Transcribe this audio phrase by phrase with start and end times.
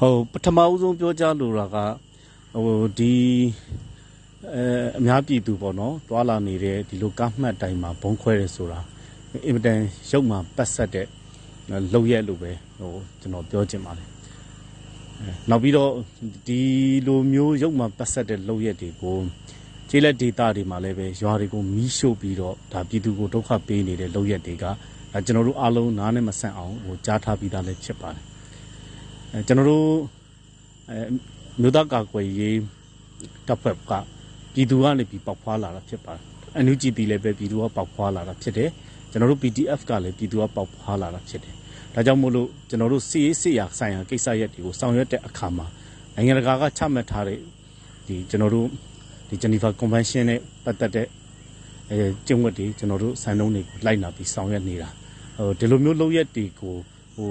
[0.00, 1.76] ဟုတ်ပထမဦးဆုံးပြောကြားလိုတာက
[2.64, 3.14] ဟိုဒီ
[4.54, 4.64] အဲ
[4.98, 8.80] အများပြည်သူပေါ့နော်တွာလာနေတဲ့ဒီလိုကားမှတ်တိုင်မှာဘုံခွဲတယ်ဆိုတာ
[9.46, 11.06] အင်မတန်ရုပ်မှပတ်ဆက်တဲ့
[11.92, 14.08] လောက်ရက်လို့ပဲဟိုကျွန်တော်ပြောချင်ပါတယ်
[15.20, 15.90] အဲနောက်ပြီးတော့
[16.46, 16.60] ဒီ
[17.06, 19.16] လိုမျိုးရုပ်မှပတ်ဆက်တဲ့လောက်ရက်တွေကို
[19.88, 28.35] ကျေးလက်ဒေတာတွေမှာလည်းပဲရွာတွေကိုမီးရှို့ပြီးတော့ဒါပြည်သူကိုဒုက္ခပေးနေတဲ့လောက်ရက်တွေကဒါကျွန်တော်တို့အားလုံးနားနဲ့မဆန့်အောင်ဟိုကြားထားပြီးသားလည်းဖြစ်ပါတယ်အဲ
[29.46, 29.86] ကျွန်တော်တို့
[30.90, 30.98] အဲ
[31.60, 32.58] မြို့သားကာကွယ်ရေး
[33.46, 33.92] တပ်ဖွဲ့က
[34.52, 36.22] ပြည်သူကနေပြီးပေါက်ဖွာလာတာဖြစ်ပါတယ်
[36.56, 38.70] အန်ယူဂျီတီလည်းပဲပြည်သူကပေါက်ဖွာလာတာဖြစ်တယ်
[39.10, 41.54] ကျွန်တော်တို့ PDF ကလည်းပြည်သူကပေါက်ဖွာလာတာဖြစ်တယ်
[41.94, 45.66] ဒါကြောင့်မို့လို့ကျွန်တော်တို့စီရေးစစ်ရာဆိုင်ရာကိစ္စရပ်တွေကိုဆောင်ရွက်တဲ့အခါမှာ
[46.14, 47.38] နိုင်ငံတကာကချမှတ်ထားတဲ့
[48.06, 48.68] ဒီကျွန်တော်တို့
[49.28, 51.06] ဒီ Geneva Convention နဲ့ပတ်သက်တဲ့
[51.90, 54.88] အဲကျင့်ဝတ်တွေကျွန်တော်တို့စံနှုန်းတွေကိုလိုက်နာပြီးဆောင်ရွက်နေတာ
[55.36, 56.74] ဟိုဒီလိုမျိုးလုပ်ရက်တွေကို
[57.16, 57.30] ဟို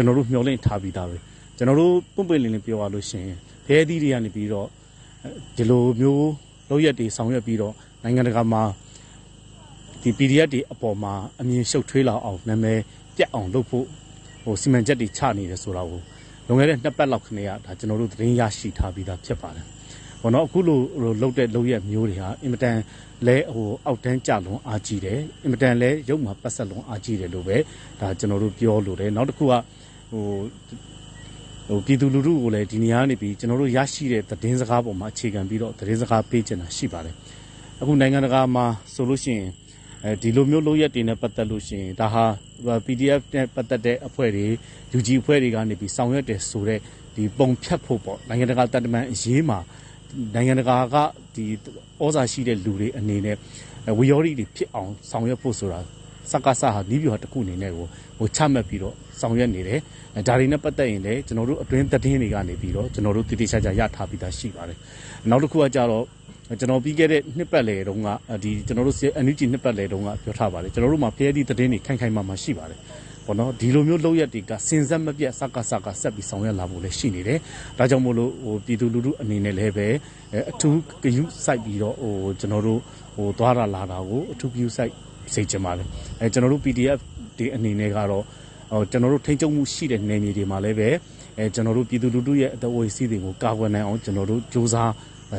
[0.00, 1.16] ကျွန်တော်တို့မျှော်လင့်ထားပြီးသားပဲ
[1.56, 4.66] ကျွန်တော်တို့ပွင့်ပွင့်လင်းလင်းပြောရလို့ရှိရင်ဘဲသီးတွေကနေပြီးတော့
[5.56, 6.28] ဒီလိုမျိုး
[6.68, 8.62] လောက်ရက်တွေဆောင်ရွက်ပြီးတော့နိုင်ငံတကာမှာ
[10.02, 12.78] ဒီ PDF တွေအပေါ်မှာအမြင်ရှုပ်ထွေးလာအောင်နာမည်
[13.16, 13.86] ပြတ်အောင်လုပ်ဖို့
[14.44, 16.00] ဟိုစီမံချက်တွေချနေတယ်ဆိုတာကို
[16.46, 19.66] လွန်ခဲ့တဲ့နှစ်ပတ်လောက်ခနေကဒါကျွန်တော်တို့သတင်းရရှိထားပြီးသားဖြစ်ပါတယ်။
[20.22, 20.78] ဘောနော်အခုလို
[21.20, 22.76] လှုပ်တဲ့လှုပ်ရက်မျိုးတွေဟာအင်မတန်
[23.26, 27.56] လဲဟိုအောက်တန်းကြလွန်အားကြီးတယ်အင်မတန်လဲရုပ်မှာပတ်ဆက်လွန်အားကြီးတယ်လို့ပဲ
[28.00, 29.52] ဒါကျွန်တော်တို့ပြောလို့တယ်နောက်တစ်ခုက
[30.10, 30.24] ဟို
[31.68, 37.14] ဟိုပြည်သူလူထုကိုလည်းဒီနေရာကနေပြီးကျွန်တော်တို့ရရှိတဲ့သတင်းစကားပေါ်မှာအခြေခံပြီးတော့သတင်းစကားပေးချင်တာရှိပါတယ်
[37.80, 38.64] အခုနိုင်ငံတကာမှာ
[38.94, 39.48] ဆိုလို့ရှိရင်
[40.04, 42.24] အဲဒီလိုမျိုးလုပ်ရက်တွေနဲ့ပတ်သက်လို့ရှိရင်ဒါဟာ
[42.86, 44.46] PDF နဲ့ပတ်သက်တဲ့အဖွဲ့တွေ
[44.96, 46.80] UG အဖွဲ့တွေကနေပြီးဆောင်ရွက်တယ်ဆိုတော့
[47.16, 49.58] ဒီပုံဖြတ်ဖို့ပေါ့နိုင်ငံတကာတန်တမန်အရေးမှာ
[50.34, 50.96] နိုင်ငံတကာက
[51.34, 51.44] ဒီ
[52.02, 53.36] ဩဇာရှိတဲ့လူတွေအနေနဲ့
[53.98, 55.80] ဝီယောရီတွေဖြစ်အောင်ဆောင်ရွက်ဖို့ဆိုတာ
[56.30, 57.86] စက္ကစဟာနီးပြဟာတစ်ခုအနေနဲ့ကို
[58.18, 59.80] ဟိုချမှတ်ပြီးတော့ဆောင်ရွက်နေတယ်
[60.16, 64.78] အဲဒါတွေနဲ့ပတ်သက်ရင်လည်းကျွန်တော်တို့အတွင်းသတင်းတွေကနေပြီးတော့ကျွန်တော်တို့တည်တည်ချာချာရထားပြီးသားရှိပါတယ်
[65.30, 66.04] နောက်တစ်ခုကကြတော့
[66.60, 68.08] ကျွန်တော်ပြီးခဲ့တဲ့နှစ်ပတ်လည်တုန်းက
[68.42, 72.78] ဒီကျွန်တော်တို့ NUG နှစ်ပတ်လည်တုန်းကပြောထားပါတယ်ကျွန်တော်တို့မှာဖျဲသည့်သတင်းတွေခိုင်ခိုင်မာမာရှိပါတယ်
[73.26, 77.38] ဘောနော်ဒီလိုမျိုးလောက်ရက်တွေကစင်ဆက်မပြတ်စက္ကစကဆက်ပြီးဆောင်ရွက်လာဖို့လည်းရှိနေတယ်
[77.78, 79.88] ဒါကြောင့်မို့လို့ဟိုပြည်သူလူထုအနေနဲ့လည်းပဲ
[80.50, 82.80] အထူးဂရုစိုက်ပြီးတော့ဟိုကျွန်တော်တို့
[83.14, 84.92] ဟိုသွားတာလာတာကိုအထူးဂရုစိုက်
[85.34, 85.86] စေချင်ပါတယ်
[86.20, 86.98] အဲကျွန်တော်တို့ PDF
[87.38, 88.24] ဒီအနေနဲ့ကတော့
[88.72, 90.88] ဟိုကျွန်တော်တို့ထိန်းချုပ်မှုရှိတဲ့နယ်မြေတွေမှာလည်းပဲ
[91.38, 94.74] အဲကျွန်တော်တို့ပြည်သူလူထုရဲ့အသက်အဝေးစီးတွေကိုကာကွယ်နိုင်အောင်ကျွန်တော်တို့စ조사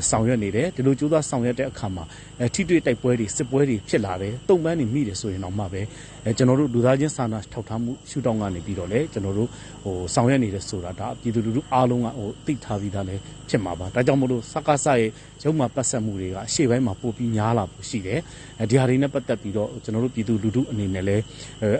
[0.09, 2.03] ဆောင်ရွက်နေတယ်ဒီလိုစ조사ဆောင်ရွက်တဲ့အခါမှာ
[2.39, 5.81] အဲထိတွေ့တိုက်ပွဲတွေစစ်ပွဲတွေဖြစ်လာတယ်တုံ့ပန်းတွေမိတယ်ဆိုရင်တော့မှပဲ
[6.25, 9.49] အဲကျွန်တော်တို့လူသားချင်းစာနာထောက်ထားမှုရှုထောင့်ကနေပြီးတော့လေကျွန်တော်တို့
[9.83, 15.09] ဟိုဆောင်ရွက်နေတယ်ဆိုတာဒါပြည်သူလူထုအားလုံးကဟိုသိထားပြီးသားလည်းဖြစ်မှာပါဒါကြောင့်မို့လို့စကားဆရဲ့
[15.43, 18.19] ရုံမှပတ်ဆက်မှုတွေကအရှေ့ပိုင်းမှာပို့ပြီးများလာဖို့ရှိတယ်
[18.59, 21.23] အဲဒီဟာတွေနဲ့ပတ်သက်ပြီးတော့ကျွန်တော်တို့ပြည်သူလူထုအနေနဲ့လည်း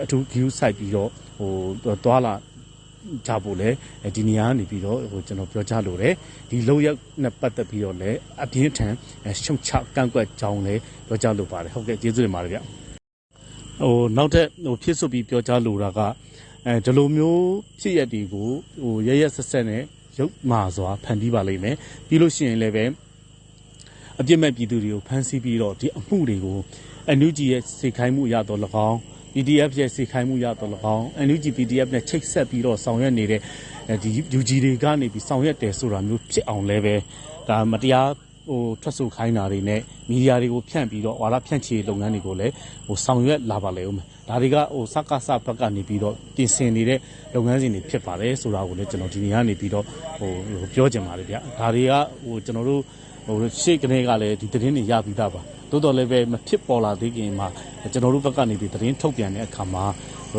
[0.04, 1.52] အထူး view site ပြီးတော့ဟို
[2.04, 2.34] သွားလာ
[3.26, 3.68] ကြဖို့လဲ
[4.16, 6.14] ဒီနေရာကနေပြီးတော့ဟိုကျွန်တော်ပြောချလို့တယ်
[6.50, 8.94] ဒီလောက်ရက်နဲ့ပတ်သက်ပြီးတော့လည်းအပြင်းထန်
[9.44, 16.00] ရှုံချကန့်ကွက်ကြောင်းလည်းပြောချလို့ပါတယ်ဟုတ်ကဲ့ကျေးဇူးတင်ပါတယ်ဗျဟိုနောက်ထပ်ဟိုဖြစ်စွပြီးပြောချလို့တာက
[16.66, 17.44] အဲဒီလိုမျိုး
[17.80, 18.48] ဖြစ်ရက်တွေကို
[18.82, 19.82] ဟိုရရဆက်ဆက်နဲ့
[20.18, 21.76] ရုပ်မာစွာဖန်တီးပါလိမ့်မယ်
[22.08, 22.84] ပြီးလို့ရှိရင်လည်းပဲ
[24.20, 26.58] အပြစ်မဲ့ပြည်သူတွေကိုဖမ်းဆီးပြီးတော့ဒီအမှုတွေကို
[27.08, 28.98] အန်ယူဂျီရဲ့စိတ်ခိုင်းမှုရတော့၎င်း
[29.34, 33.40] PDF ရဲ့စိတ်ခိုင်းမှုရတော့၎င်း NUG PDF နဲ့ချိတ်ဆက်ပြီးတော့ဆောင်ရွက်နေတဲ့
[34.02, 36.94] ဒီ UG တွေကနေပြီးဆောင်ရွက်တယ်ဆိုတာမျိုးဖြစ်အောင်လဲပဲ
[37.48, 38.08] ဒါမတရား
[38.48, 42.52] ဟိုထွက်ဆိုခိုင်းတာတွေနဲ့မီဒီယာတွေကိုဖြန့်ပြီးတော့ဝါဒဖြန့်ချီလုပ်ငန်းတွေကိုလည်း
[42.86, 46.98] ဟိုဆောင်ရွက်လာပါလေဦးမယ်ဒါတွေကဟိုစက္ကစဘက်ကနေပြီးတော့ပြင်ဆင်နေတဲ့
[47.34, 49.84] လုပ်ငန်းစဉ်တွေဖြစ်ပါတယ်ဆိုတာကိုလည်းကျွန်တော်ဒီနေ့ကနေပြီးတော့
[50.18, 50.30] ဟို
[50.74, 51.92] ပြောချင်ပါတယ်ဗျဒါတွေက
[52.24, 52.82] ဟိုကျွန်တော်တို့
[53.26, 55.40] ဟိုရှေ့ကနေကလည်းဒီသတင်းတွေရပြီးသားပါ
[55.72, 57.48] သို့တော်လည်းပဲမဖြစ်ပေါ်လာသေးခင်မှာ
[57.92, 59.84] ကျွန်တော်တို့ဘက်ကနေဒီသတင်းထုတ်ပြန်တဲ့အခါမှာ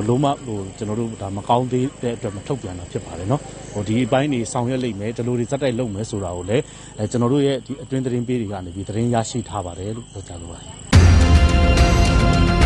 [0.09, 3.41] လုံးမဟိုကျွန်တော်တို့ဒါမကောင်းသေးတဲ့အတွက်မထုတ်ပြန်တာဖြစ်ပါတယ်နော်
[3.74, 6.63] ဟိုဒီအပိုင်းနေဆောင်ရွက်လိမ့်မယ်ဒီလိုတွေစက်တိုက်လုပ်မယ်ဆိုတာကိုလည်း
[6.97, 12.62] အဲကျွန်တော်တို့ရဲ့ဒီအတွင်းသတင်းပေးတွေကနေဒီသတင်းရရှိထားပါတယ်လို့ပြောကြားလိုပါတယ်